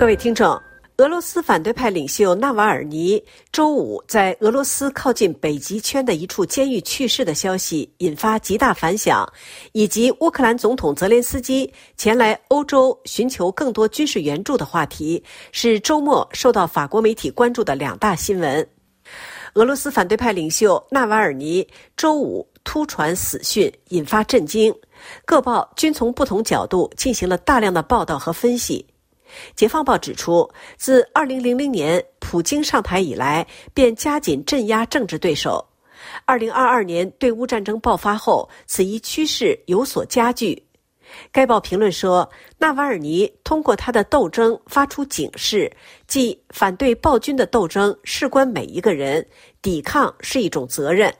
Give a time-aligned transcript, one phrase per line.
[0.00, 0.58] 各位听众，
[0.96, 9.30] 俄罗斯反对派领袖纳瓦尔尼周五在俄罗斯靠近北极圈的一处监狱去世的消息引发极大反响，
[9.72, 15.22] 以及乌克兰总统泽连斯基前来欧洲寻求更多军事援助的话题，
[15.52, 18.66] 是周末受到法国媒体关注的两大新闻。
[19.52, 24.74] 俄罗斯反对派领袖纳瓦尔尼周五突传死讯，引发震惊，
[25.26, 28.86] 各报均从不同角度进行了大量的报道和分析。
[29.54, 35.66] 解放报指出，自2000年普京上台以来，便加紧镇压政治对手。
[36.26, 40.62] 2022年对乌战争爆发后，此一趋势有所加剧。
[41.32, 45.70] 该报评论说，纳瓦尔尼通过他的斗争发出警示，
[46.06, 49.26] 即反对暴君的斗争事关每一个人，
[49.60, 51.12] 抵抗是一种责任。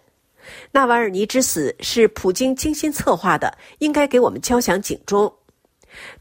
[0.71, 5.33] 纳瓦尔尼之死是普京精心策划的，应该给我们敲响警钟。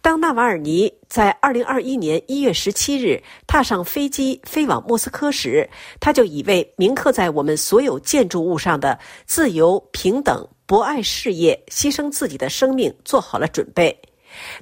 [0.01, 13.99] 当纳瓦尔尼在2021年1月17日踏上飞机飞往莫斯科时，他就已为铭刻在我们所有建筑物上的自由、平等、博爱事业牺牲自己的生命做好了准备。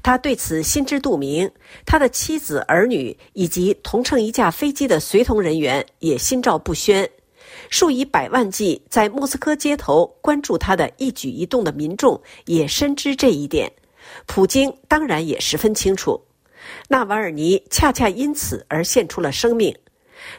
[0.01, 1.51] 他对此心知肚明，
[1.85, 7.07] 他的妻子、儿女以及同乘一架飞机的随同人员也心照不宣。
[7.69, 13.71] 数以百万计在莫斯科街头关注他的一举一动的民众也深知这一点。
[14.25, 16.21] 普京当然也十分清楚，
[16.87, 19.75] 纳瓦尔尼恰恰因此而献出了生命。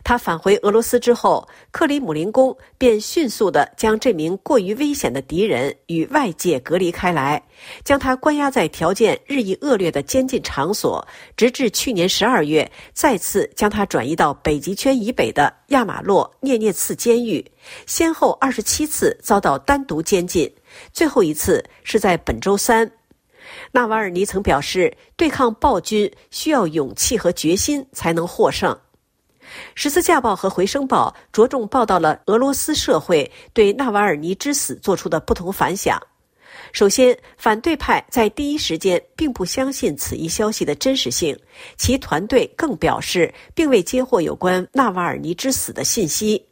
[0.03, 7.41] 他返回俄罗斯之后，克里姆林宫便迅速地将这名过于危险的敌人与外界隔离开来，
[7.85, 17.43] 将他关押在条件日益恶劣的监禁场所，直至去年十二月再次将他转移到北极圈以北的亚马洛涅涅茨监狱，
[17.87, 20.53] 先后二十七次遭到单独监禁，
[20.93, 22.91] 最后一次是在本周三。
[23.73, 28.79] 纳瓦尔尼曾表示，对抗暴君需要勇气和决心才能获胜。
[29.75, 35.99] 十字架报和回声报着重报道了俄罗斯社会对纳瓦尔尼之死做出的不同反响。
[36.71, 41.39] 首先，反对派在第一时间并不相信此一消息的真实性，
[41.79, 46.45] 其团队更表示并未接获有关纳瓦尔尼之死的信息。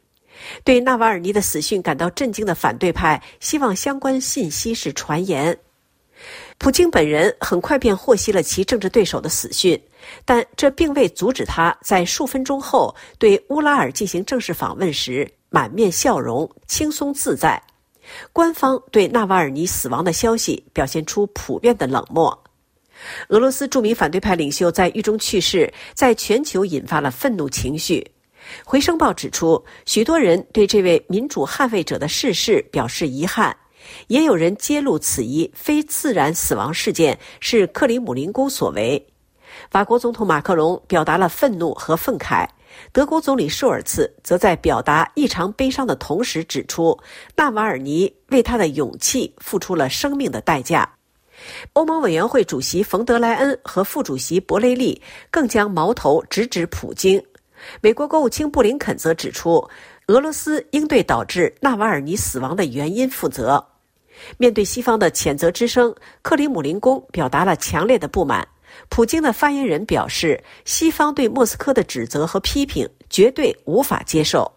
[0.63, 5.55] 对纳瓦尔尼的死讯感到震惊的反对派希望相关信息是传言。
[6.59, 9.79] 普京本人很快便获悉了其政治对手的死讯，
[10.25, 17.61] 但这并未阻止他在数分钟后对乌拉尔进行正式访问时满面笑容、轻松自在。
[18.33, 22.37] 官方对纳瓦尔尼死亡的消息表现出普遍的冷漠。
[23.29, 28.05] 俄罗斯著名反对派领袖在狱中去世，在全球引发了愤怒情绪。
[28.65, 33.55] 回声报指出，许多人对这位民主捍卫者的逝世表示遗憾。
[34.07, 39.07] 也有人揭露此一非自然死亡事件是克里姆林宫所为。
[39.71, 42.47] 法国总统马克龙表达了愤怒和愤慨，
[42.91, 46.97] 德国总理舒尔茨则在表达异常悲伤的同时指出，
[47.35, 50.87] 纳瓦尔尼为他的勇气付出了生命的代价。
[51.73, 57.23] 欧盟委员会主席冯德莱恩和副主席博雷利更将矛头直指普京。
[57.81, 59.67] 美国国务卿布林肯则指出，
[60.07, 63.65] 俄罗斯应对导致纳瓦尔尼死亡的原因负责。
[64.37, 68.47] 面对西方的谴责之声，克里姆林宫表达了强烈的不满。
[68.89, 74.51] 普京的发言人表示，西方对莫斯科的指责和批评绝对无法接受。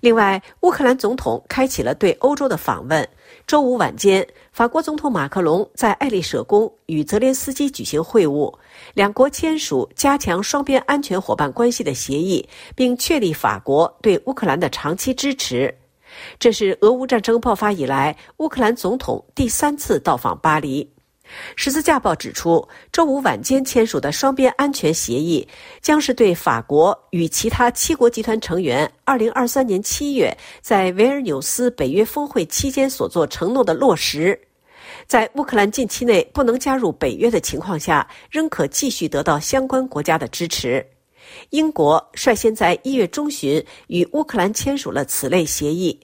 [0.00, 3.08] 另外，乌克兰总统开启了对欧洲的访问。
[3.46, 8.54] 周五晚间，法国总统马克龙在爱丽舍宫与泽连斯基举行会晤，
[8.94, 15.74] 两国签署加强双边安全伙伴关系的协议，并确立法国对乌克兰的长期支持。
[16.38, 20.88] 这是俄乌战争爆发以来，乌克兰总统第三次到访巴黎。
[21.56, 25.48] 十字架报指出，周五晚间签署的双边安全协议，
[25.80, 34.38] 将是对法国与其他七国集团成员2023年7月在维尔纽斯北约峰会期间所做承诺的落实。
[35.06, 40.86] 在乌克兰近期内不能加入北约的情况下，仍可继续得到相关国家的支持。
[41.50, 45.98] 英国率先在一月中旬与乌克兰签署了此类协议。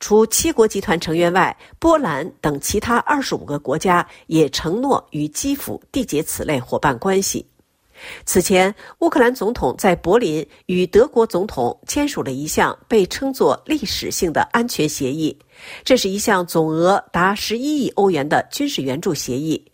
[0.00, 7.46] 除七国集团成员外，波兰等其他二十五个国家也承诺与基辅缔结此类伙伴关系。
[8.26, 15.36] 此前，乌克兰总统在柏林与德国总统签署了一项被称作历史性的安全协议，
[15.84, 19.64] 这是一项总额达十一亿欧元的军事援助协议。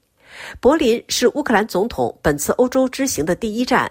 [0.60, 3.90] 柏林是乌克兰总统本次欧洲之行的第一站。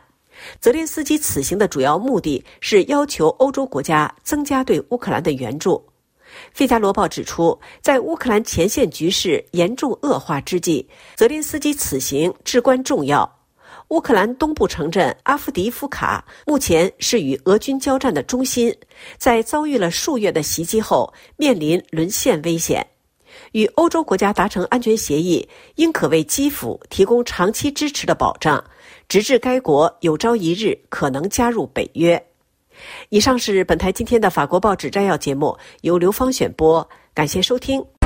[0.62, 5.74] 泽连斯基此行的主要目的是要求欧洲国家增加对乌克兰的援助。
[6.54, 13.38] 《费加罗报》指出，在乌克兰前线局势严重恶化之际，泽连斯基此行至关重要。
[13.90, 18.76] 乌克兰东部城镇阿夫迪夫卡目前是与俄军交战的中心，
[19.18, 22.86] 在遭遇了数月的袭击后，面临沦陷危险。
[23.54, 28.64] 与欧洲国家达成安全协议，应可为基辅提供长期支持的保障，
[29.08, 32.29] 直至该国有朝一日可能加入北约。
[33.10, 37.99] 以上是本台今天的法国报纸摘要节目，由刘芳选播，感谢收听。